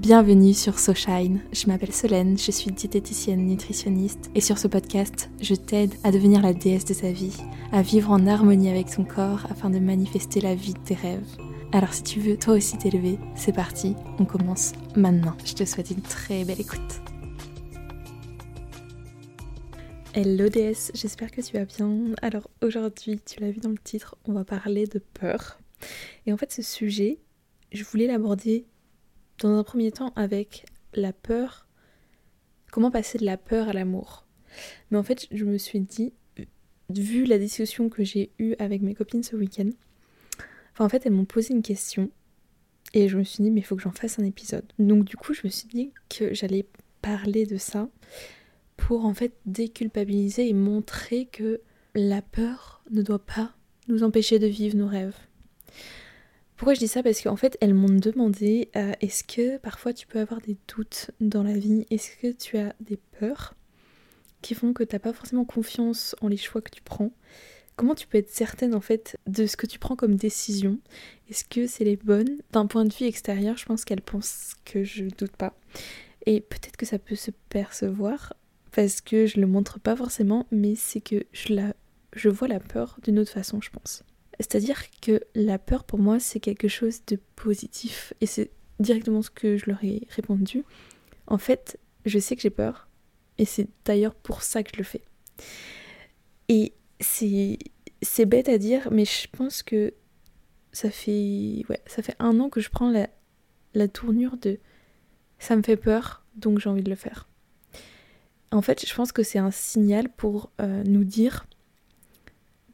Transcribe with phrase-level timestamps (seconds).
[0.00, 1.42] Bienvenue sur SoShine.
[1.52, 6.40] Je m'appelle Solène, je suis diététicienne nutritionniste et sur ce podcast, je t'aide à devenir
[6.40, 7.36] la déesse de sa vie,
[7.70, 11.36] à vivre en harmonie avec ton corps afin de manifester la vie de tes rêves.
[11.72, 15.36] Alors si tu veux toi aussi t'élever, c'est parti, on commence maintenant.
[15.44, 17.02] Je te souhaite une très belle écoute.
[20.14, 22.14] Hello déesse, j'espère que tu vas bien.
[22.22, 25.60] Alors aujourd'hui, tu l'as vu dans le titre, on va parler de peur.
[26.24, 27.18] Et en fait ce sujet,
[27.70, 28.64] je voulais l'aborder
[29.40, 31.66] dans un premier temps avec la peur,
[32.70, 34.26] comment passer de la peur à l'amour?
[34.90, 36.12] Mais en fait, je me suis dit,
[36.88, 39.70] vu la discussion que j'ai eue avec mes copines ce week-end,
[40.72, 42.10] enfin en fait, elles m'ont posé une question
[42.92, 44.64] et je me suis dit, mais il faut que j'en fasse un épisode.
[44.78, 46.66] Donc du coup, je me suis dit que j'allais
[47.02, 47.88] parler de ça
[48.76, 51.60] pour en fait déculpabiliser et montrer que
[51.94, 53.54] la peur ne doit pas
[53.88, 55.16] nous empêcher de vivre nos rêves.
[56.60, 57.02] Pourquoi je dis ça?
[57.02, 61.10] Parce qu'en fait, elles m'ont demandé euh, est-ce que parfois tu peux avoir des doutes
[61.18, 61.86] dans la vie?
[61.88, 63.54] Est-ce que tu as des peurs
[64.42, 67.12] qui font que tu n'as pas forcément confiance en les choix que tu prends?
[67.76, 70.78] Comment tu peux être certaine en fait de ce que tu prends comme décision?
[71.30, 72.42] Est-ce que c'est les bonnes?
[72.52, 75.54] D'un point de vue extérieur, je pense qu'elles pensent que je doute pas.
[76.26, 78.34] Et peut-être que ça peut se percevoir
[78.72, 81.72] parce que je le montre pas forcément, mais c'est que je, la,
[82.14, 84.04] je vois la peur d'une autre façon, je pense.
[84.40, 89.30] C'est-à-dire que la peur pour moi c'est quelque chose de positif et c'est directement ce
[89.30, 90.64] que je leur ai répondu.
[91.26, 92.88] En fait, je sais que j'ai peur
[93.36, 95.02] et c'est d'ailleurs pour ça que je le fais.
[96.48, 99.92] Et c'est bête à dire mais je pense que
[100.72, 103.08] ça fait ouais, ça fait un an que je prends la,
[103.74, 104.58] la tournure de
[105.38, 107.28] ça me fait peur donc j'ai envie de le faire.
[108.52, 111.46] En fait, je pense que c'est un signal pour euh, nous dire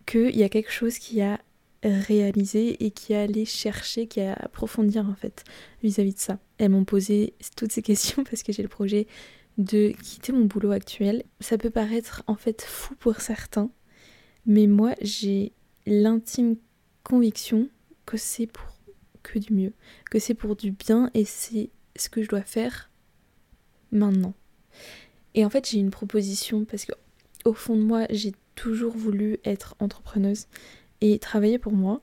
[0.07, 1.41] qu'il y a quelque chose qui a
[1.87, 5.45] réaliser et qui a allé chercher, qui a approfondir en fait
[5.83, 6.39] vis-à-vis de ça.
[6.59, 9.07] Elles m'ont posé toutes ces questions parce que j'ai le projet
[9.59, 11.23] de quitter mon boulot actuel.
[11.41, 13.71] Ça peut paraître en fait fou pour certains,
[14.45, 15.53] mais moi j'ai
[15.87, 16.57] l'intime
[17.05, 17.69] conviction
[18.05, 18.77] que c'est pour
[19.23, 19.73] que du mieux,
[20.11, 22.91] que c'est pour du bien et c'est ce que je dois faire
[23.91, 24.35] maintenant.
[25.35, 26.93] Et en fait j'ai une proposition parce que
[27.45, 30.47] au fond de moi j'ai toujours voulu être entrepreneuse
[31.13, 32.01] et travailler pour moi.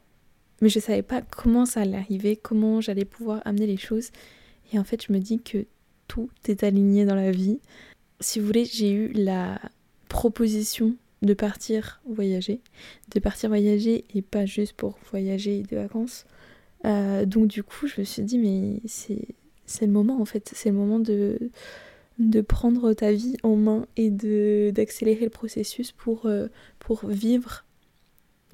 [0.62, 4.12] Mais je ne savais pas comment ça allait arriver, comment j'allais pouvoir amener les choses.
[4.72, 5.66] Et en fait, je me dis que
[6.08, 7.59] tout est aligné dans la vie.
[8.19, 9.59] Si vous voulez, j'ai eu la
[10.09, 12.62] proposition de partir voyager,
[13.13, 16.25] de partir voyager et pas juste pour voyager de vacances.
[16.86, 20.69] Euh, donc du coup, je me suis dit, mais c'est le moment en fait, c'est
[20.69, 21.40] le moment de,
[22.19, 24.09] de prendre ta vie en main et
[24.72, 26.47] d'accélérer le processus pour, euh,
[26.80, 27.66] pour vivre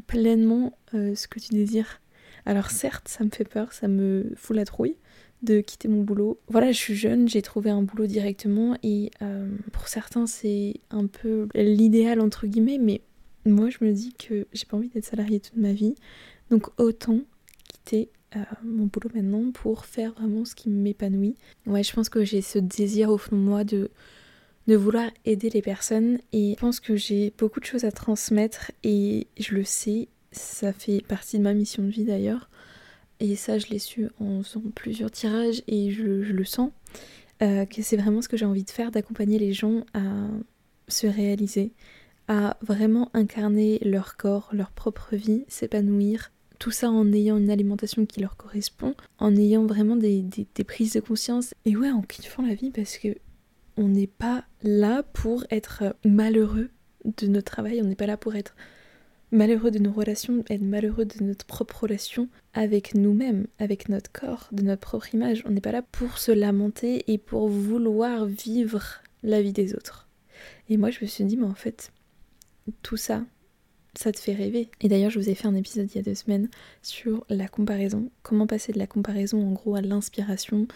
[0.10, 2.02] pleinement euh, ce que tu désires.
[2.46, 4.96] Alors certes, ça me fait peur, ça me fout la trouille
[5.44, 6.40] de quitter mon boulot.
[6.50, 11.06] Voilà, je suis jeune, j'ai trouvé un boulot directement et euh, pour certains c'est un
[11.06, 13.02] peu l'idéal entre guillemets, mais
[13.46, 15.94] moi je me dis que j'ai pas envie d'être salariée toute ma vie,
[16.50, 17.20] donc autant
[17.72, 21.36] quitter euh, mon boulot maintenant pour faire vraiment ce qui m'épanouit.
[21.68, 23.92] Ouais, je pense que j'ai ce désir au fond de moi de
[24.70, 28.72] de vouloir aider les personnes et je pense que j'ai beaucoup de choses à transmettre
[28.84, 32.52] et je le sais, ça fait partie de ma mission de vie d'ailleurs
[33.20, 36.70] et ça je l'ai su en faisant plusieurs tirages et je, le sens
[37.42, 40.28] euh, que c'est vraiment ce que j'ai envie de faire, d'accompagner les gens à
[40.88, 41.74] se réaliser,
[42.28, 48.06] à vraiment incarner leur corps, leur propre vie, s'épanouir, tout ça en ayant une alimentation
[48.06, 52.46] qui leur correspond, en ayant vraiment des, des prises de conscience et ouais en kiffant
[52.46, 53.16] la vie parce que
[53.80, 56.70] on n'est pas là pour être malheureux
[57.06, 58.54] de notre travail, on n'est pas là pour être
[59.32, 64.50] malheureux de nos relations, être malheureux de notre propre relation avec nous-mêmes, avec notre corps,
[64.52, 65.44] de notre propre image.
[65.46, 68.84] On n'est pas là pour se lamenter et pour vouloir vivre
[69.24, 70.10] la vie des autres.
[70.68, 71.94] Et moi, je me suis dit, mais en fait,
[72.84, 73.24] tout ça,
[73.96, 74.70] ça te fait rêver.
[74.82, 76.50] Et d'ailleurs, je vous ai fait un épisode il y a deux semaines
[76.82, 80.68] sur la comparaison, comment passer de la comparaison en gros à l'inspiration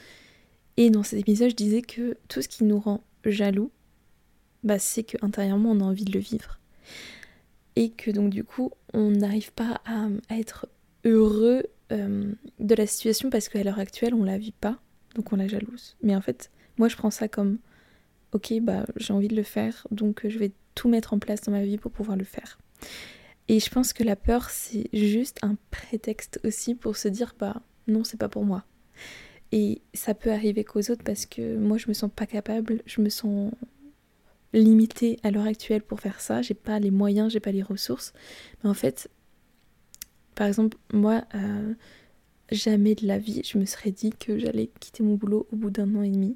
[0.77, 3.71] et dans cet épisode, je disais que tout ce qui nous rend jaloux,
[4.63, 6.59] bah, c'est qu'intérieurement, on a envie de le vivre.
[7.75, 10.67] Et que donc, du coup, on n'arrive pas à, être
[11.05, 14.79] heureux euh, de la situation parce qu'à l'heure actuelle, on la vit pas,
[15.15, 15.95] donc on la jalouse.
[16.01, 17.59] Mais en fait, moi, je prends ça comme
[18.31, 21.51] ok, bah, j'ai envie de le faire, donc je vais tout mettre en place dans
[21.51, 22.57] ma vie pour pouvoir le faire.
[23.47, 27.61] Et je pense que la peur, c'est juste un prétexte aussi pour se dire, bah
[27.87, 28.65] non, c'est pas pour moi.
[29.55, 33.01] Et ça peut arriver qu'aux autres parce que moi je me sens pas capable, je
[33.01, 33.51] me sens
[34.51, 38.13] limitée à l'heure actuelle pour faire ça, j'ai pas les moyens, j'ai pas les ressources.
[38.63, 39.11] Mais en fait,
[40.33, 41.75] par exemple, moi, euh,
[42.51, 45.69] jamais de la vie je me serais dit que j'allais quitter mon boulot au bout
[45.69, 46.35] d'un an et demi,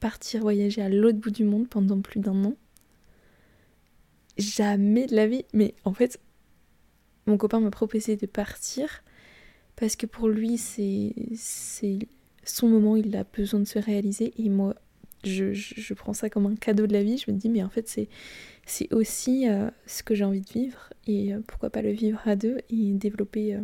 [0.00, 2.54] partir voyager à l'autre bout du monde pendant plus d'un an.
[4.38, 5.44] Jamais de la vie.
[5.52, 6.18] Mais en fait,
[7.26, 9.02] mon copain m'a proposé de partir
[9.76, 11.12] parce que pour lui, c'est
[12.48, 14.32] son moment, il a besoin de se réaliser.
[14.38, 14.74] Et moi,
[15.24, 17.18] je, prends ça comme un cadeau de la vie.
[17.18, 17.88] Je me dis, mais en fait,
[18.66, 20.92] c'est aussi euh, ce que j'ai envie de vivre.
[21.06, 23.60] Et euh, pourquoi pas le vivre à deux et développer euh,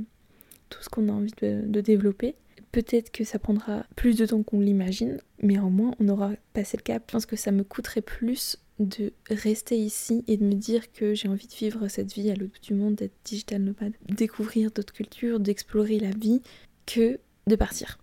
[0.70, 2.34] tout ce qu'on a envie de, de développer.
[2.72, 6.78] Peut-être que ça prendra plus de temps qu'on l'imagine, mais au moins on aura passé
[6.78, 7.02] le cap.
[7.06, 11.14] Je pense que ça me coûterait plus de rester ici et de me dire que
[11.14, 14.70] j'ai envie de vivre cette vie à l'autre bout du monde, d'être digital nomade, découvrir
[14.70, 16.40] d'autres cultures, d'explorer la vie,
[16.86, 17.98] que de partir.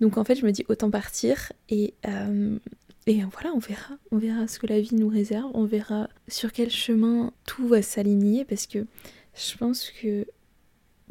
[0.00, 2.58] Donc en fait, je me dis autant partir et, euh,
[3.06, 3.96] et voilà, on verra.
[4.10, 7.82] On verra ce que la vie nous réserve, on verra sur quel chemin tout va
[7.82, 8.86] s'aligner parce que
[9.34, 10.26] je pense que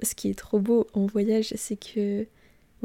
[0.02, 2.26] ce qui est trop beau en voyage, c'est que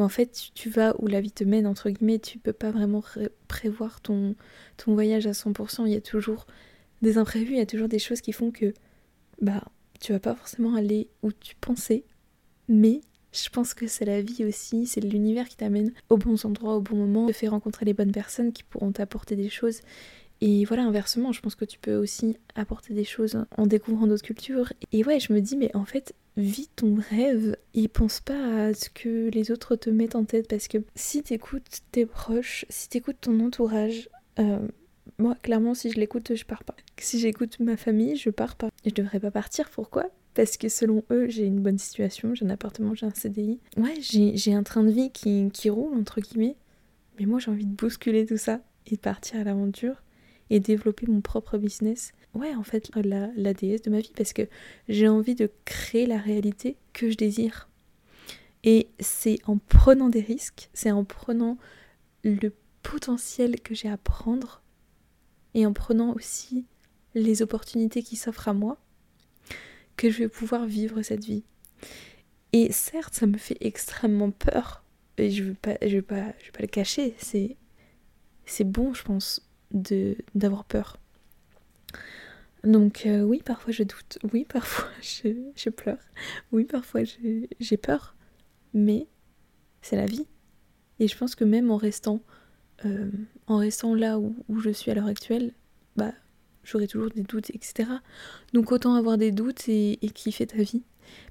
[0.02, 3.02] en fait, tu vas où la vie te mène, entre guillemets, tu peux pas vraiment
[3.48, 4.36] prévoir ton,
[4.76, 5.86] ton voyage à 100%.
[5.86, 6.46] Il y a toujours
[7.02, 8.74] des imprévus, il y a toujours des choses qui font que
[9.40, 9.64] bah,
[10.00, 12.04] tu vas pas forcément aller où tu pensais,
[12.68, 13.00] mais
[13.32, 16.80] je pense que c'est la vie aussi, c'est l'univers qui t'amène aux bons endroits, au
[16.80, 19.80] bon moment, te fait rencontrer les bonnes personnes qui pourront t'apporter des choses.
[20.40, 24.22] Et voilà, inversement, je pense que tu peux aussi apporter des choses en découvrant d'autres
[24.22, 24.72] cultures.
[24.92, 28.74] Et ouais, je me dis, mais en fait, vis ton rêve et pense pas à
[28.74, 32.88] ce que les autres te mettent en tête parce que si t'écoutes tes proches, si
[32.88, 34.08] t'écoutes ton entourage,
[34.38, 34.60] euh,
[35.18, 36.76] moi clairement si je l'écoute je pars pas.
[36.96, 38.70] Si j'écoute ma famille je pars pas.
[38.86, 40.06] Je devrais pas partir, pourquoi?
[40.38, 43.58] Parce que selon eux, j'ai une bonne situation, j'ai un appartement, j'ai un CDI.
[43.76, 46.54] Ouais, j'ai un train de vie qui, roule, entre guillemets.
[47.18, 50.00] Mais moi, j'ai envie de bousculer tout ça et de partir à l'aventure
[50.48, 52.12] et développer mon propre business.
[52.34, 54.42] Ouais, en fait, la déesse de ma vie, parce que
[54.88, 57.68] j'ai envie de créer la réalité que je désire.
[58.62, 61.58] Et c'est en prenant des risques, c'est en prenant
[62.22, 62.52] le
[62.84, 64.62] potentiel que j'ai à prendre
[65.54, 66.64] et en prenant aussi
[67.16, 68.78] les opportunités qui s'offrent à moi
[69.98, 71.44] que je vais pouvoir vivre cette vie.
[72.54, 74.82] Et certes, ça me fait extrêmement peur,
[75.18, 77.56] et je ne vais, pas, je vais, pas, je vais pas le cacher, c'est,
[78.46, 80.96] c'est bon, je pense, d'avoir peur.
[82.64, 85.98] Donc euh, oui, parfois je doute, oui, parfois je, je pleure,
[86.52, 88.16] oui, parfois j'ai peur,
[88.72, 89.06] mais
[89.82, 90.26] c'est la vie.
[91.00, 92.20] Et je pense que même en restant,
[92.84, 93.10] euh,
[93.46, 95.52] en restant là où, où, je suis à l'heure actuelle,
[95.96, 96.12] bah,
[96.68, 97.88] j'aurai toujours des doutes, etc.
[98.52, 100.82] Donc autant avoir des doutes et, kiffer ta vie.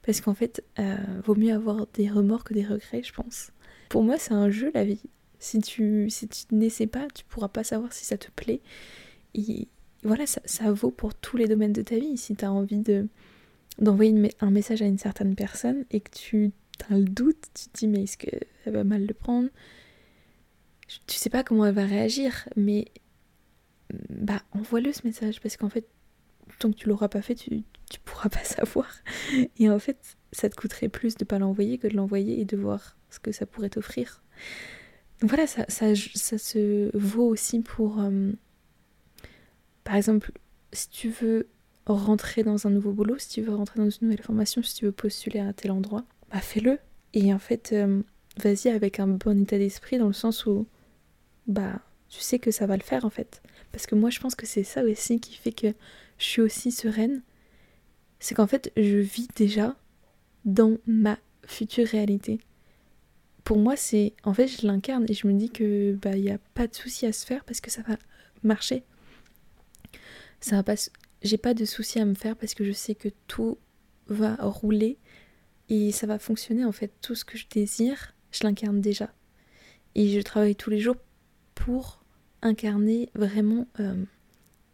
[0.04, 3.52] Parce qu'en fait, euh, vaut mieux avoir des remords que des regrets, je pense.
[3.90, 5.02] Pour moi, c'est un jeu, la vie.
[5.40, 8.62] Si tu, si tu n'essaies pas, tu pourras pas savoir si ça te plaît.
[9.36, 9.68] Et
[10.04, 12.18] voilà, ça, ça vaut pour tous les domaines de ta vie.
[12.18, 13.08] Si tu as envie de
[13.80, 16.52] d'envoyer un message à une certaine personne et que tu
[16.90, 19.50] as le doute, tu te dis mais est-ce qu'elle va mal le prendre?
[21.06, 22.86] Tu sais pas comment elle va réagir, mais
[24.10, 25.88] bah envoie-le ce message parce qu'en fait,
[26.60, 28.88] tant que tu l'auras pas fait, tu, tu pourras pas savoir.
[29.58, 32.58] Et en fait, ça te coûterait plus de pas l'envoyer que de l'envoyer et de
[32.58, 34.24] voir ce que ça pourrait t'offrir.
[35.22, 38.32] Voilà, ça, ça, ça, se vaut aussi pour, euh,
[39.84, 40.32] par exemple,
[40.74, 41.48] si tu veux
[41.88, 44.86] rentrer dans un nouveau boulot, si tu veux rentrer dans une nouvelle formation, si tu
[44.86, 46.78] veux postuler à tel endroit, bah fais-le.
[47.14, 48.04] Et en fait, euh,
[48.38, 50.68] vas-y avec un bon état d'esprit dans le sens où,
[51.48, 53.42] bah, tu sais que ça va le faire en fait.
[53.78, 55.68] Parce que moi, je pense que c'est ça aussi qui fait que
[56.18, 57.22] je suis aussi sereine.
[58.20, 59.76] C'est qu'en fait, je vis déjà
[60.46, 62.40] dans ma future réalité
[63.48, 64.12] pour moi, c'est.
[64.26, 66.76] En fait, je l'incarne et je me dis que bah, il n'y a pas de
[66.76, 67.96] souci à se faire parce que ça va
[68.44, 68.84] marcher.
[70.42, 70.74] Ça va.
[71.22, 73.58] J'ai pas de souci à me faire parce que je sais que tout
[74.08, 74.98] va rouler
[75.70, 76.92] et ça va fonctionner en fait.
[77.02, 79.14] Tout ce que je désire, je l'incarne déjà.
[79.96, 80.98] Et je travaille tous les jours
[81.56, 81.97] pour
[82.42, 84.04] incarner vraiment euh,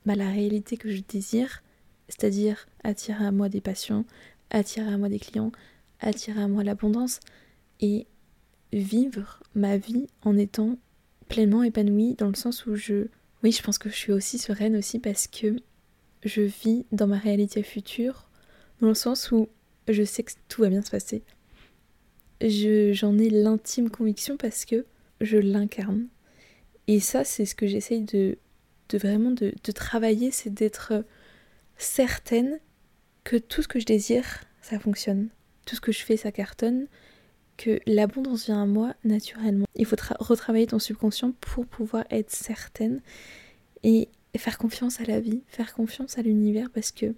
[0.05, 1.63] bah, la réalité que je désire,
[2.07, 4.05] c'est-à-dire attirer à moi des patients,
[4.49, 5.51] attirer à moi des clients,
[5.99, 7.19] attirer à moi l'abondance.
[7.79, 8.07] Et
[8.71, 10.77] vivre ma vie en étant
[11.27, 13.07] pleinement épanouie dans le sens où je...
[13.43, 15.57] Oui, je pense que je suis aussi sereine aussi parce que
[16.23, 18.29] je vis dans ma réalité future
[18.81, 19.49] dans le sens où
[19.87, 21.23] je sais que tout va bien se passer.
[22.41, 24.85] J'en ai l'intime conviction parce que
[25.21, 26.07] je l'incarne.
[26.87, 28.37] Et ça, c'est ce que j'essaye de,
[28.93, 31.05] vraiment de, travailler, c'est d'être
[31.77, 32.59] certaine
[33.23, 35.29] que tout ce que je désire, ça fonctionne.
[35.65, 36.87] Tout ce que je fais, ça cartonne
[37.57, 39.65] que l'abondance vient à moi naturellement.
[39.75, 43.01] Il faut retravailler ton subconscient pour pouvoir être certaine
[43.83, 47.13] et faire confiance à la vie, faire confiance à l'univers parce que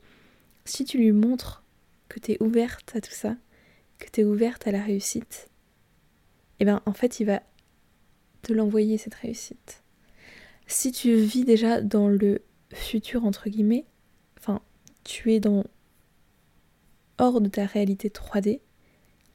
[0.66, 1.64] si tu lui montres
[2.10, 3.36] que tu es ouverte à tout ça,
[3.98, 5.50] que tu es ouverte à la réussite,
[6.60, 7.42] et ben en fait il va
[8.54, 9.84] l'envoyer cette réussite.
[10.68, 12.42] Si tu vis déjà dans le
[12.74, 13.86] futur entre guillemets,
[14.40, 14.62] enfin
[15.04, 15.64] tu es dans
[17.18, 18.60] hors de ta réalité 3D,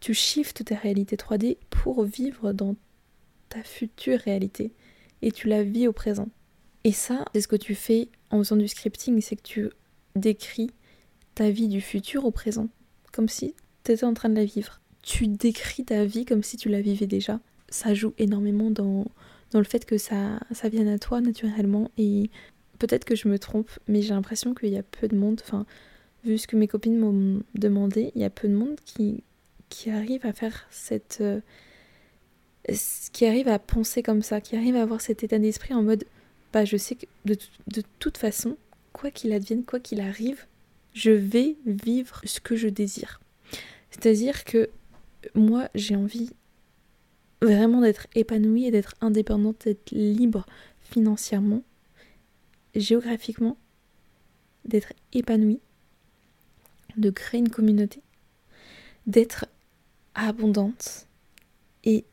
[0.00, 2.75] tu shiftes ta réalité 3D pour vivre dans
[3.49, 4.73] ta future réalité
[5.23, 6.29] et tu la vis au présent.
[6.85, 9.71] Et ça, c'est ce que tu fais en faisant du scripting, c'est que tu
[10.17, 10.71] décris
[11.35, 12.69] ta vie du futur au présent,
[13.12, 14.81] comme si tu étais en train de la vivre.
[15.02, 17.40] Tu décris ta vie comme si tu la vivais déjà.
[17.70, 19.06] Ça joue énormément dans,
[19.50, 21.90] dans le fait que ça, ça vienne à toi naturellement.
[21.98, 22.30] Et
[22.78, 25.66] peut-être que je me trompe, mais j'ai l'impression qu'il y a peu de monde, enfin,
[26.24, 29.22] vu ce que mes copines m'ont demandé, il y a peu de monde qui,
[29.68, 31.18] qui arrive à faire cette.
[31.20, 31.40] Euh,
[33.12, 36.04] qui arrive à penser comme ça, qui arrive à avoir cet état d'esprit en mode
[36.52, 37.36] bah je sais que de,
[37.68, 38.56] de toute façon,
[38.92, 40.46] quoi qu'il advienne, quoi qu'il arrive,
[40.92, 43.20] je vais vivre ce que je désire.
[43.90, 44.68] C'est-à-dire que
[45.34, 46.30] moi, j'ai envie
[47.42, 50.47] vraiment d'être épanouie et d'être indépendante, d'être libre
[50.80, 51.62] financièrement,
[52.75, 53.56] géographiquement,
[54.64, 55.61] d'être épanouie,
[56.97, 58.02] de créer une communauté,
[59.06, 59.47] d'être
[60.14, 61.06] abondante
[61.85, 62.04] et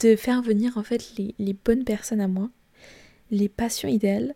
[0.00, 2.50] de faire venir en fait les, les bonnes personnes à moi,
[3.30, 4.34] les passions idéales.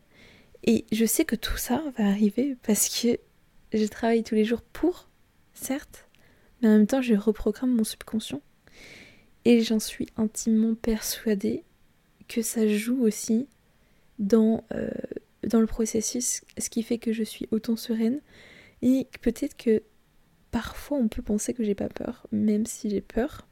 [0.64, 3.18] Et je sais que tout ça va arriver parce que
[3.72, 5.08] je travaille tous les jours pour,
[5.54, 6.08] certes,
[6.60, 8.40] mais en même temps je reprogramme mon subconscient.
[9.44, 11.64] Et j'en suis intimement persuadée
[12.28, 13.46] que ça joue aussi
[14.18, 14.90] dans, euh,
[15.44, 18.20] dans le processus, ce qui fait que je suis autant sereine.
[18.82, 19.82] Et peut-être que
[20.50, 23.48] parfois on peut penser que j'ai pas peur, même si j'ai peur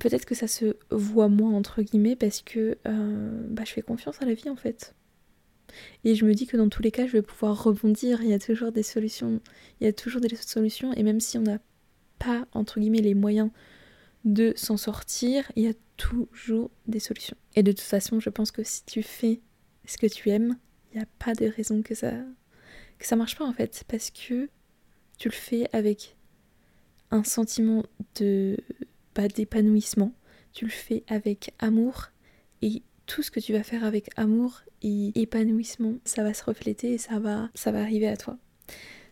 [0.00, 4.20] peut-être que ça se voit moins entre guillemets parce que euh, bah, je fais confiance
[4.22, 4.94] à la vie en fait.
[6.04, 8.22] Et je me dis que dans tous les cas, je vais pouvoir rebondir.
[8.22, 9.40] Il y a toujours des solutions.
[9.80, 10.92] Il y a toujours des solutions.
[10.92, 11.58] Et même si on n'a
[12.20, 13.50] pas, entre guillemets, les moyens
[14.24, 17.36] de s'en sortir, il y a toujours des solutions.
[17.56, 19.40] Et de toute façon, je pense que si tu fais
[19.84, 20.58] ce que tu aimes,
[20.92, 22.12] il n'y a pas de raison que ça,
[22.98, 23.84] que ça marche pas en fait.
[23.88, 24.48] Parce que
[25.18, 26.16] tu le fais avec
[27.10, 27.84] un sentiment
[28.16, 28.56] de,
[29.12, 30.12] pas d'épanouissement.
[30.52, 32.10] Tu le fais avec amour
[32.62, 36.92] et tout ce que tu vas faire avec amour et épanouissement, ça va se refléter
[36.92, 38.38] et ça va, ça va arriver à toi.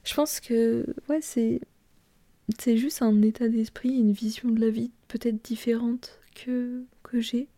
[0.04, 1.60] Je pense que ouais, c'est
[2.58, 7.48] c'est juste un état d'esprit, une vision de la vie peut-être différente que, que j'ai,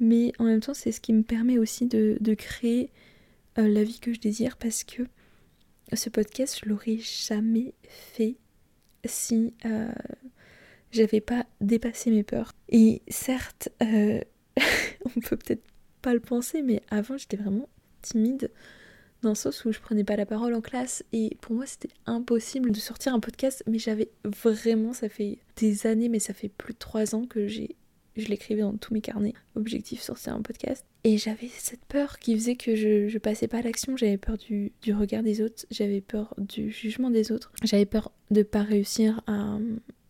[0.00, 2.90] mais en même temps c'est ce qui me permet aussi de, de créer
[3.58, 5.02] euh, la vie que je désire parce que
[5.92, 8.36] ce podcast je l'aurais jamais fait
[9.04, 9.92] si euh,
[10.90, 12.52] j'avais pas dépassé mes peurs.
[12.68, 14.20] Et certes, euh,
[15.16, 15.64] on peut peut-être
[16.00, 17.68] pas le penser, mais avant j'étais vraiment
[18.02, 18.50] timide
[19.22, 21.88] dans le sens où je prenais pas la parole en classe et pour moi c'était
[22.06, 26.48] impossible de sortir un podcast mais j'avais vraiment ça fait des années mais ça fait
[26.48, 27.76] plus de trois ans que j'ai
[28.16, 29.34] je l'écrivais dans tous mes carnets.
[29.56, 30.84] Objectif sortir un podcast.
[31.04, 33.96] Et j'avais cette peur qui faisait que je, je passais pas à l'action.
[33.96, 35.64] J'avais peur du, du regard des autres.
[35.70, 37.52] J'avais peur du jugement des autres.
[37.62, 39.58] J'avais peur de pas réussir à,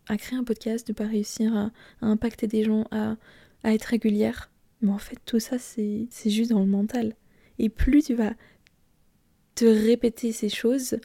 [0.07, 3.15] à créer un podcast, de pas réussir à, impacter des gens, à,
[3.63, 4.51] être régulière.
[4.81, 7.15] Mais en fait, tout ça, c'est juste dans le mental.
[7.59, 8.33] Et plus tu vas
[9.55, 10.97] te répéter ces choses,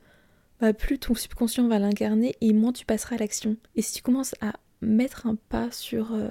[0.60, 3.56] bah, plus ton subconscient va l'incarner et moins tu passeras à l'action.
[3.76, 6.30] Et si tu commences à mettre un pas sur, euh,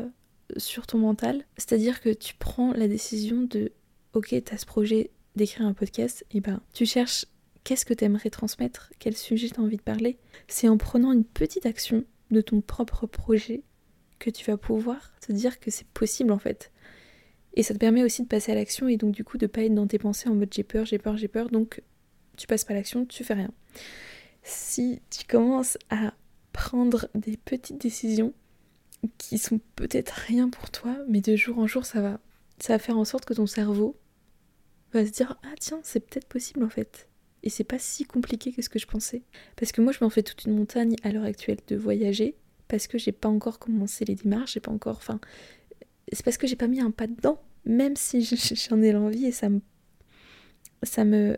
[0.58, 3.72] sur ton mental, c'est-à-dire que tu prends la décision de
[4.14, 7.26] ok, tu as ce projet d'écrire un podcast, et ben tu cherches
[7.64, 10.18] qu'est-ce que tu aimerais transmettre, quel sujet tu as envie de parler.
[10.48, 13.64] C'est en prenant une petite action de ton propre projet
[14.20, 16.72] que tu vas pouvoir te dire que c'est possible en fait.
[17.54, 19.64] Et ça te permet aussi de passer à l'action et donc du coup de pas
[19.64, 21.82] être dans tes pensées en mode j'ai peur, j'ai peur, j'ai peur, donc
[22.38, 23.52] tu passes pas l'action, tu fais rien.
[24.44, 26.14] Si tu commences à
[26.54, 28.34] prendre des petites décisions
[29.18, 32.20] qui sont peut-être rien pour toi, mais de jour en jour ça va,
[32.60, 33.96] ça va faire en sorte que ton cerveau
[34.94, 37.08] va se dire ah tiens c'est peut-être possible en fait.
[37.44, 39.22] Et c'est pas si compliqué que ce que je pensais.
[39.56, 42.36] Parce que moi, je m'en fais toute une montagne à l'heure actuelle de voyager,
[42.68, 44.98] parce que j'ai pas encore commencé les démarches, j'ai pas encore.
[44.98, 45.20] Enfin,
[46.12, 48.22] c'est parce que j'ai pas mis un pas dedans, même si
[48.70, 49.62] j'en ai l'envie et ça me.
[50.84, 51.38] Ça me.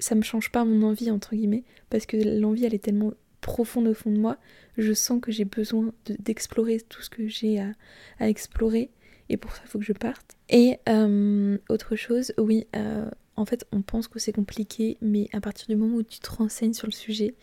[0.00, 3.88] Ça me change pas mon envie, entre guillemets, parce que l'envie, elle est tellement profonde
[3.88, 4.38] au fond de moi,
[4.76, 8.90] je sens que j'ai besoin d'explorer tout ce que j'ai à, explorer,
[9.28, 10.36] et pour ça, il faut que je parte.
[10.48, 15.40] Et euh, autre chose, oui, euh, en fait, on pense que c'est compliqué, mais à
[15.40, 17.34] partir du moment où tu te renseignes sur le sujet,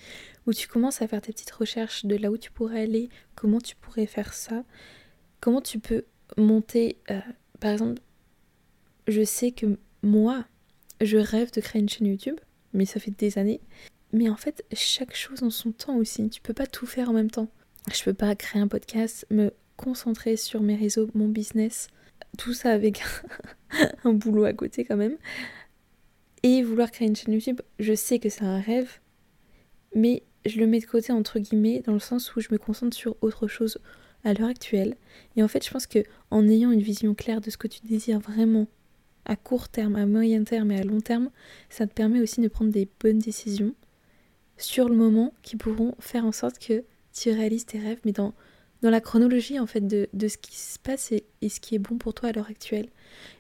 [0.46, 3.60] où tu commences à faire tes petites recherches de là où tu pourrais aller, comment
[3.60, 4.64] tu pourrais faire ça,
[5.40, 6.06] comment tu peux
[6.38, 7.20] monter, euh,
[7.60, 8.02] par exemple,
[9.08, 10.46] je sais que moi,
[11.02, 12.38] je rêve de créer une chaîne YouTube,
[12.78, 13.60] mais ça fait des années.
[14.14, 16.30] Mais en fait, chaque chose en son temps aussi.
[16.30, 17.50] Tu peux pas tout faire en même temps.
[17.94, 21.88] Je peux pas créer un podcast, me concentrée sur mes réseaux, mon business,
[22.38, 23.04] tout ça avec
[24.04, 25.18] un boulot à côté quand même.
[26.44, 29.00] Et vouloir créer une chaîne YouTube, je sais que c'est un rêve,
[29.96, 32.96] mais je le mets de côté entre guillemets dans le sens où je me concentre
[32.96, 33.80] sur autre chose
[34.24, 34.96] à l'heure actuelle.
[35.36, 37.82] Et en fait, je pense que en ayant une vision claire de ce que tu
[37.82, 38.68] désires vraiment
[39.28, 41.30] à court terme, à moyen terme et à long terme,
[41.70, 43.76] ça te permet aussi de prendre des bonnes décisions
[44.58, 48.34] sur le moment qui pourront faire en sorte que tu réalises tes rêves, mais dans,
[48.82, 51.98] dans la chronologie en fait de, ce qui se passe et, ce qui est bon
[51.98, 52.90] pour toi à l'heure actuelle.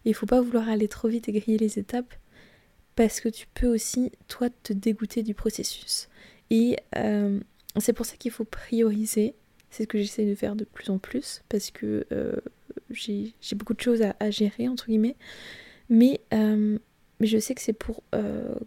[0.05, 2.13] il faut pas vouloir aller trop vite et griller les étapes
[2.95, 6.09] parce que tu peux aussi toi te dégoûter du processus.
[6.49, 7.39] Et euh,
[7.77, 9.35] c'est pour ça qu'il faut prioriser.
[9.69, 12.35] C'est ce que j'essaie de faire de plus en plus parce que euh,
[12.89, 15.15] j'ai beaucoup de choses à, gérer entre guillemets.
[15.89, 16.77] Mais, euh,
[17.19, 18.03] mais je sais que c'est pour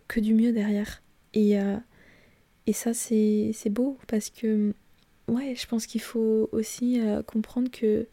[0.08, 1.02] que du mieux derrière.
[1.34, 1.56] Et,
[2.66, 4.74] et ça c'est beau parce que
[5.28, 8.06] ouais, je pense qu'il faut aussi comprendre que,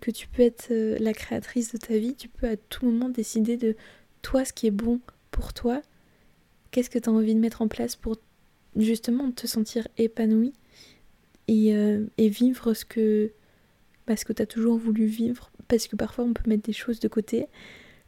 [0.00, 2.14] que tu peux être la créatrice de ta vie.
[2.14, 3.76] Tu peux à tout moment décider de
[4.22, 5.80] toi ce qui est bon pour toi.
[6.70, 8.16] Qu'est-ce que tu as envie de mettre en place pour
[8.74, 10.52] justement te sentir épanoui
[11.48, 13.30] et, euh, et vivre ce que,
[14.04, 15.50] parce que tu as toujours voulu vivre?
[15.68, 17.46] Parce que parfois on peut mettre des choses de côté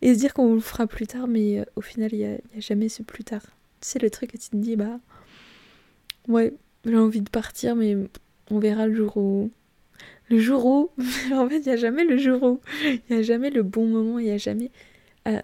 [0.02, 2.38] et se dire qu'on le fera plus tard, mais euh, au final il n'y a,
[2.58, 3.42] jamais ce plus tard.
[3.80, 5.00] Tu sais, le truc que tu te dis, bah
[6.28, 6.52] ouais,
[6.84, 7.96] j'ai envie de partir, mais
[8.50, 9.50] on verra le jour où.
[10.30, 10.90] Le jour où?
[11.32, 12.60] en fait, il n'y a jamais le jour où.
[12.84, 14.70] Il n'y a jamais le bon moment, il n'y a jamais.
[15.26, 15.40] Euh,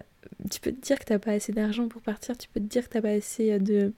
[0.51, 2.87] tu peux te dire que t'as pas assez d'argent pour partir, tu peux te dire
[2.87, 3.93] que t'as pas assez de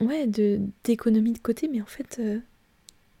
[0.00, 2.38] ouais, de d'économie de côté, mais en fait, euh,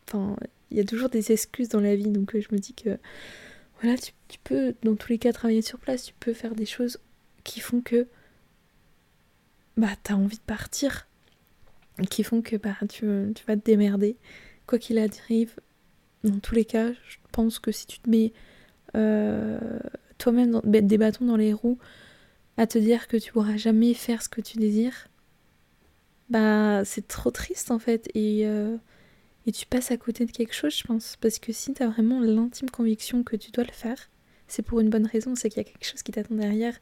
[0.08, 0.36] enfin,
[0.70, 2.98] il y a toujours des excuses dans la vie, donc euh, je me dis que
[3.80, 6.98] voilà, tu, peux dans tous les cas travailler sur place, tu peux faire des choses
[7.42, 8.06] qui font que
[9.76, 11.08] bah t'as envie de partir,
[12.10, 13.06] qui font que bah tu,
[13.46, 14.16] vas te démerder,
[14.66, 15.54] quoi qu'il arrive.
[16.22, 18.32] Dans tous les cas, je pense que si tu te mets
[18.96, 19.58] euh,
[20.18, 21.78] toi-même des bâtons dans les roues
[22.56, 25.08] à te dire que tu pourras jamais faire ce que tu désires,
[26.30, 28.08] bah c'est trop triste en fait.
[28.14, 28.76] Et, euh,
[29.46, 31.16] et tu passes à côté de quelque chose je pense.
[31.20, 34.10] Parce que si tu as vraiment l'intime conviction que tu dois le faire
[34.48, 36.78] c'est pour une bonne raison c'est qu'il y a quelque chose qui t'attend derrière.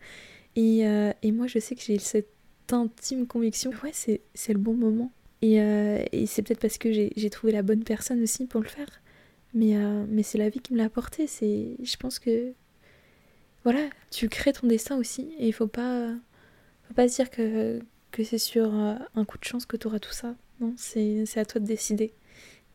[0.57, 2.29] Et, euh, et, moi je sais que j'ai cette
[2.71, 3.73] intime conviction.
[3.83, 5.13] Ouais c'est, le bon moment.
[5.41, 8.69] Et, euh, et c'est peut-être parce que j'ai, trouvé la bonne personne aussi pour le
[8.69, 8.89] faire.
[9.55, 9.75] Mais,
[10.09, 11.27] mais c'est la vie qui me l'a apporté.
[11.27, 12.53] Je pense que
[13.65, 15.35] voilà tu crées ton destin aussi.
[15.39, 16.15] Et il faut pas
[16.89, 17.81] faut pas se dire que
[18.13, 20.37] que c'est sur euh, un coup de chance que tu auras tout ça.
[20.61, 22.13] Non, c'est à toi de décider.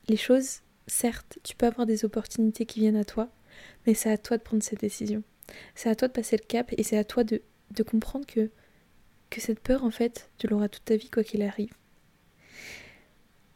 [0.08, 3.30] Les choses, certes, tu peux avoir des opportunités qui viennent à toi,
[3.86, 5.24] mais c'est à toi de prendre cette décision.
[5.76, 7.42] C'est à toi de passer le cap et c'est à toi de,
[7.90, 8.50] comprendre que,
[9.30, 11.74] que cette peur, en fait, tu l'auras toute ta vie quoi qu'il arrive.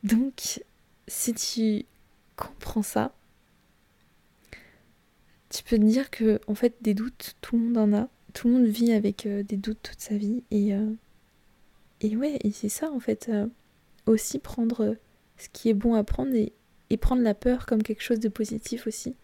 [0.04, 0.64] Donc,
[1.08, 1.86] si tu
[2.36, 3.14] comprends ça,
[5.50, 8.10] tu peux te dire que, en fait, des doutes, tout le monde en a.
[8.34, 10.94] Tout le monde vit avec euh, des doutes toute sa vie et, euh,
[12.00, 13.28] et ouais, et c'est ça en fait.
[13.28, 13.48] Euh,
[14.06, 14.96] aussi prendre
[15.42, 16.54] ce qui est bon à prendre et,
[16.98, 19.16] prendre la peur comme quelque chose de positif aussi.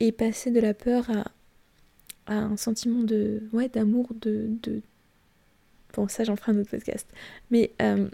[0.00, 1.24] Et passer de la peur à,
[2.26, 4.82] un sentiment de ouais d'amour de, de
[5.94, 7.08] bon ça j'en ferai un autre podcast
[7.50, 8.08] mais euh,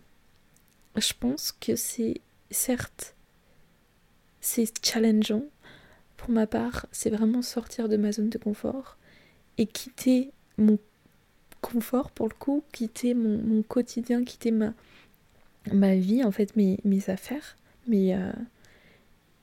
[0.96, 3.14] je pense que c'est certes
[4.40, 5.42] c'est challengeant
[6.16, 8.96] pour ma part c'est vraiment sortir de ma zone de confort
[9.58, 10.78] et quitter mon
[11.60, 14.72] confort pour le coup, quitter mon, quotidien, quitter ma,
[15.72, 17.56] ma vie, en fait, mes, mes affaires.
[17.86, 18.32] Mais, euh,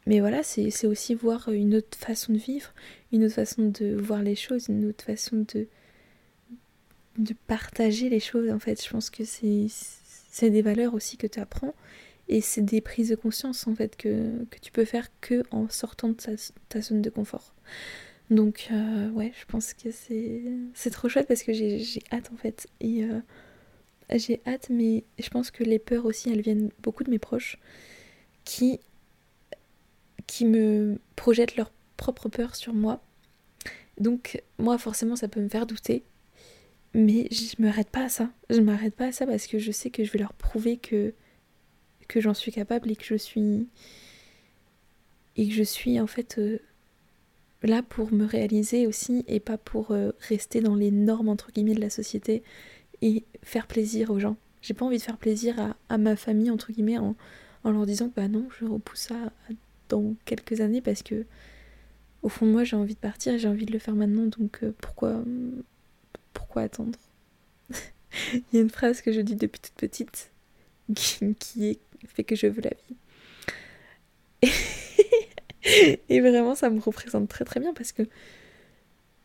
[0.05, 2.73] mais voilà, c'est aussi voir une autre façon de vivre,
[3.11, 5.67] une autre façon de voir les choses, une autre façon de,
[7.17, 8.83] de partager les choses, en fait.
[8.83, 11.73] Je pense que c'est des valeurs aussi que tu apprends.
[12.29, 15.67] Et c'est des prises de conscience en fait que, que, tu peux faire que en
[15.69, 16.15] sortant de
[16.69, 17.53] ta, zone de confort.
[18.29, 22.67] Donc euh, ouais, je pense que c'est trop chouette parce que j'ai hâte en fait.
[22.79, 23.19] Et euh,
[24.09, 27.57] j'ai hâte, mais je pense que les peurs aussi, elles viennent beaucoup de mes proches
[28.43, 28.79] qui,
[30.27, 33.01] qui me projettent leurs propres peurs sur moi.
[33.99, 36.03] Donc moi forcément ça peut me faire douter.
[36.93, 38.29] Mais je m'arrête pas à ça.
[38.49, 41.13] Je m'arrête pas à ça parce que je sais que je vais leur prouver que,
[42.07, 43.67] que j'en suis capable et que je suis.
[45.35, 46.37] Et que je suis en fait.
[46.37, 46.59] Euh,
[47.63, 51.75] là pour me réaliser aussi et pas pour euh, rester dans les normes entre guillemets
[51.75, 52.43] de la société
[53.03, 54.37] et faire plaisir aux gens.
[54.61, 57.15] J'ai pas envie de faire plaisir à, ma famille entre guillemets en,
[57.65, 59.15] leur disant que bah non, je repousse ça
[59.89, 61.25] dans quelques années parce que
[62.21, 64.59] au fond moi j'ai envie de partir et j'ai envie de le faire maintenant donc
[64.63, 65.21] euh, pourquoi
[66.33, 66.97] pourquoi attendre?
[68.33, 70.31] Il y a une phrase que je dis depuis toute petite
[70.95, 72.71] qui, fait que je veux la
[74.43, 74.51] vie.
[76.09, 78.03] et vraiment, ça me représente très très bien parce que,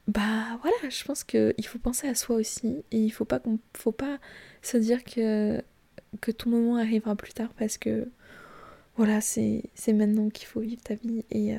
[0.09, 2.83] bah voilà, je pense qu'il faut penser à soi aussi.
[2.91, 4.19] Et il faut pas, qu'on, faut pas
[4.63, 5.63] se dire que,
[6.23, 8.09] que ton moment arrivera plus tard parce que,
[8.97, 11.25] voilà, c'est, maintenant qu'il faut vivre ta vie.
[11.31, 11.59] Et, euh,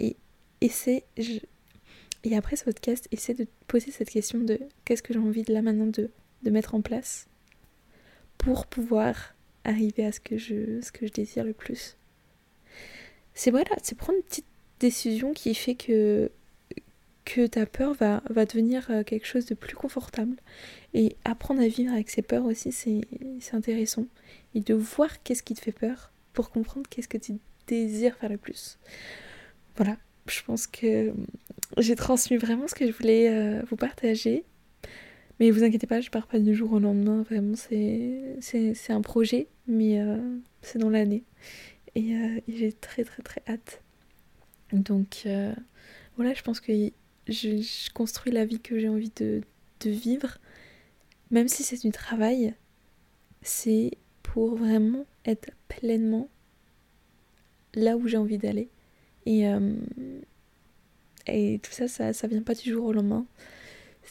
[0.00, 0.16] et,
[0.60, 1.04] et c'est.
[2.24, 5.52] et après ce podcast, essaie de poser cette question de qu'est-ce que j'ai envie de
[5.52, 6.10] là maintenant de,
[6.42, 7.28] de mettre en place
[8.38, 11.96] pour pouvoir arriver à ce que je, ce que je désire le plus.
[13.34, 14.46] C'est voilà, c'est prendre une petite
[14.80, 16.30] décision qui fait que,
[17.24, 20.36] que ta peur va, va devenir euh, quelque chose de plus confortable.
[20.92, 24.06] Et apprendre à vivre avec ses peurs aussi, c'est intéressant.
[24.54, 28.30] Et de voir qu'est-ce qui te fait peur pour comprendre qu'est-ce que tu désires faire
[28.30, 28.78] le plus.
[29.76, 31.12] Voilà, je pense que
[31.78, 34.44] j'ai transmis vraiment ce que je voulais euh, vous partager.
[35.40, 39.48] Mais vous inquiétez pas, je pars pas du jour au lendemain, vraiment, c'est un projet,
[39.66, 40.16] mais euh,
[40.62, 41.24] c'est dans l'année.
[41.96, 42.14] Et,
[42.46, 43.82] j'ai très très très hâte.
[44.72, 45.26] Donc
[46.16, 46.92] voilà, je pense que
[47.28, 49.42] je, construis la vie que j'ai envie de,
[49.80, 50.38] de, vivre.
[51.30, 52.54] Même si c'est du travail,
[53.42, 56.28] c'est pour vraiment être pleinement
[57.74, 58.68] là où j'ai envie d'aller.
[59.26, 59.44] Et,
[61.26, 63.26] et tout ça, ça, ça vient pas du jour au lendemain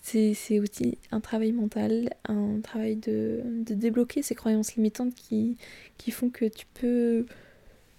[0.01, 5.57] c'est aussi un travail mental, un travail de, débloquer ces croyances limitantes qui,
[5.97, 7.25] qui font que tu peux...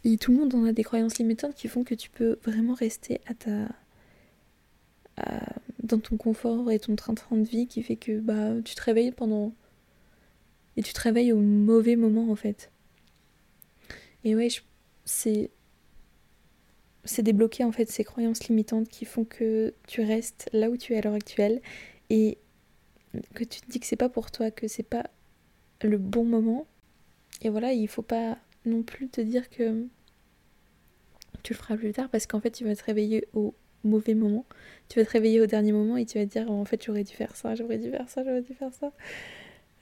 [0.04, 2.74] Et tout le monde en a des croyances limitantes qui font que tu peux vraiment
[2.74, 3.68] rester à ta...
[5.82, 9.12] dans ton confort et ton train-train de vie qui fait que bah, tu te réveilles
[9.12, 9.52] pendant...
[10.76, 12.72] Et tu te réveilles au mauvais moment en fait.
[14.24, 14.48] Et ouais,
[15.04, 15.50] c'est
[17.04, 20.94] c'est débloquer en fait ces croyances limitantes qui font que tu restes là où tu
[20.94, 21.60] es à l'heure actuelle
[22.10, 22.38] et
[23.34, 25.10] que tu te dis que c'est pas pour toi, que c'est pas
[25.82, 26.66] le bon moment.
[27.42, 29.86] Et voilà, il faut pas non plus te dire que
[31.42, 34.46] tu le feras plus tard parce qu'en fait tu vas te réveiller au mauvais moment.
[34.88, 37.12] Tu vas te réveiller au dernier moment et tu vas dire en fait j'aurais dû
[37.14, 38.92] faire ça, j'aurais dû faire ça, j'aurais dû faire ça.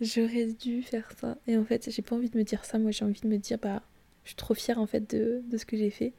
[0.01, 1.39] J'aurais dû faire ça.
[1.47, 3.39] Et en fait j'ai pas envie de me dire ça, moi j'ai envie de me
[3.39, 3.83] dire bah
[4.25, 6.13] je suis trop fière en fait de, de ce que j'ai fait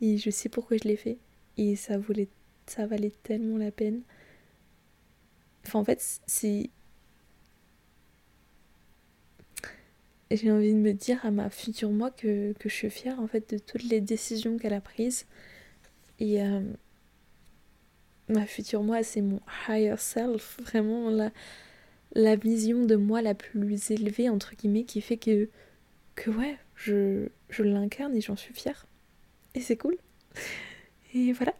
[0.00, 1.18] et je sais pourquoi je l'ai fait
[1.56, 2.28] et ça voulait
[2.70, 4.02] ça valait tellement la peine.
[5.66, 6.70] Enfin, en fait, c'est.
[10.30, 13.48] J'ai envie de me dire à ma future moi que, je suis fière en fait
[13.54, 15.26] de toutes les décisions qu'elle a prises.
[16.20, 16.60] Et euh,
[18.28, 21.30] ma future moi, c'est mon higher self, vraiment la,
[22.14, 25.48] la vision de moi la plus élevée, entre guillemets, qui fait que,
[26.14, 28.86] que ouais, je, je l'incarne et j'en suis fière.
[29.54, 29.96] Et c'est cool.
[31.14, 31.54] Et voilà.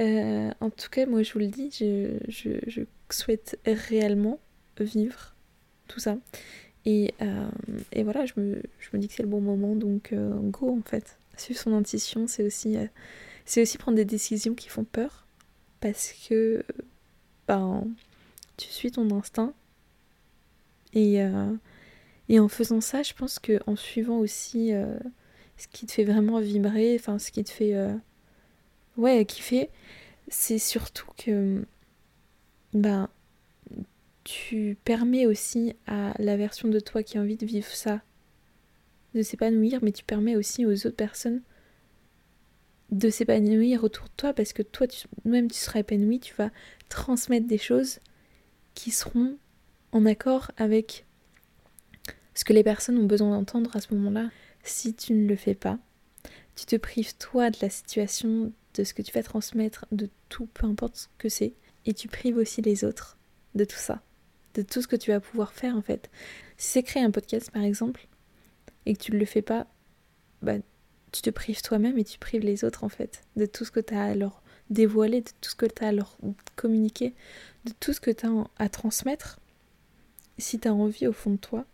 [0.00, 4.38] Euh, en tout cas, moi je vous le dis, je, souhaite réellement
[4.78, 5.34] vivre
[5.88, 6.16] tout ça.
[6.86, 7.48] Et, euh,
[8.02, 8.62] voilà, je me,
[8.94, 11.18] dis que c'est le bon moment, donc euh, go en fait.
[11.36, 12.76] Suivre son intuition, c'est aussi,
[13.44, 15.26] c'est aussi prendre des décisions qui font peur.
[15.80, 16.64] Parce que
[17.48, 17.84] ben,
[18.56, 19.52] tu suis ton instinct.
[20.92, 21.20] Et,
[22.28, 24.72] et en faisant ça, je pense qu'en suivant aussi
[25.56, 27.76] ce qui te fait vraiment vibrer, enfin ce qui te fait
[28.96, 29.70] ouais, kiffer,
[30.28, 31.64] c'est surtout que
[32.74, 33.08] ben,
[34.24, 38.00] tu permets aussi à la version de toi qui a envie de vivre ça
[39.14, 41.42] de s'épanouir, mais tu permets aussi aux autres personnes
[42.90, 46.50] de s'épanouir autour de toi parce que toi, tu, même tu seras épanoui, tu vas
[46.88, 48.00] transmettre des choses
[48.74, 49.36] qui seront
[49.92, 51.06] en accord avec
[52.34, 54.30] ce que les personnes ont besoin d'entendre à ce moment-là.
[54.62, 55.78] Si tu ne le fais pas,
[56.56, 60.46] tu te prives toi de la situation, de ce que tu vas transmettre, de tout,
[60.46, 61.54] peu importe ce que c'est.
[61.86, 63.16] Et tu prives aussi les autres
[63.54, 64.02] de tout ça,
[64.54, 66.10] de tout ce que tu vas pouvoir faire en fait.
[66.56, 68.06] Si c'est créer un podcast par exemple,
[68.86, 69.66] et que tu ne le fais pas,
[70.42, 70.56] bah,
[71.12, 73.80] tu te prives toi-même et tu prives les autres en fait, de tout ce que
[73.80, 76.16] tu as à leur dévoiler, de tout ce que tu as à leur
[76.56, 77.14] communiquer,
[77.64, 79.40] de tout ce que tu as à transmettre.
[80.38, 81.66] Si tu as envie au fond de toi,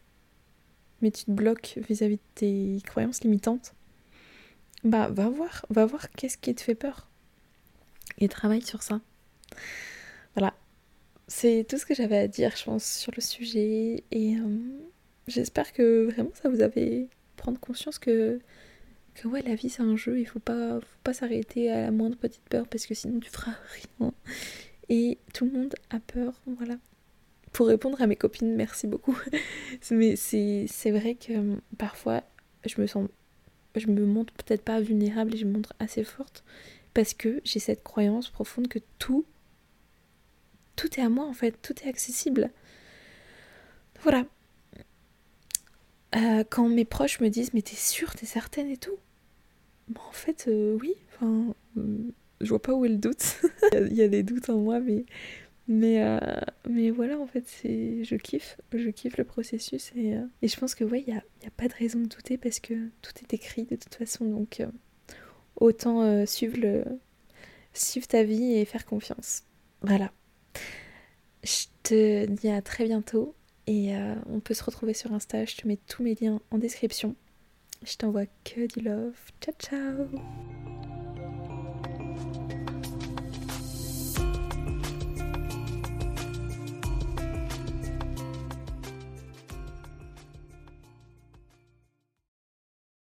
[1.03, 3.75] mais tu te bloques vis-à-vis -vis de tes croyances limitantes,
[4.85, 7.09] bah va voir, va voir qu'est-ce qui te fait peur.
[8.19, 9.01] Et travaille sur ça.
[10.35, 10.55] Voilà.
[11.29, 14.05] C'est tout ce que j'avais à dire, je pense, sur le sujet.
[14.11, 14.59] Et euh,
[15.27, 18.41] j'espère que vraiment ça vous avait prendre conscience que,
[19.17, 21.91] que ouais, la vie c'est un jeu, il faut pas, faut pas s'arrêter à la
[21.91, 23.55] moindre petite peur parce que sinon tu feras
[24.01, 24.13] rien.
[24.89, 26.77] Et tout le monde a peur, voilà.
[27.53, 29.19] Pour répondre à mes copines, merci beaucoup.
[29.91, 32.23] Mais c'est vrai que parfois
[32.65, 33.09] je me sens
[33.77, 36.45] je me montre peut-être pas vulnérable et je me montre assez forte
[36.95, 39.27] parce que j'ai cette croyance profonde que tout,
[40.77, 42.51] tout est à moi en fait, tout est accessible.
[44.03, 44.25] Voilà.
[46.15, 48.97] Euh, quand mes proches me disent mais t'es sûre, t'es certaine et tout,
[49.95, 51.55] en fait, oui, enfin,
[52.41, 53.41] je vois pas où est le doute.
[53.73, 55.05] Il y, a des doutes en moi, mais,
[55.69, 56.03] mais,
[56.69, 60.75] mais voilà, en fait, c'est, je kiffe, je kiffe le processus et, et je pense
[60.75, 63.35] que, ouais, il n'y a, a, pas de raison de douter parce que tout est
[63.35, 64.63] écrit de toute façon, donc
[65.57, 66.85] autant suivre, le,
[67.73, 69.45] suivre ta vie et faire confiance.
[69.83, 70.11] Voilà.
[71.45, 73.35] Je te dis à très bientôt
[73.67, 73.93] et
[74.29, 77.15] on peut se retrouver sur Insta, je te mets tous mes liens en description.
[77.87, 79.15] Je t'envoie que du love.
[79.41, 80.76] Ciao ciao